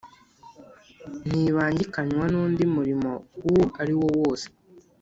[1.27, 3.11] ntibangikanywa n undi murimo
[3.47, 4.47] uwo ari wo wose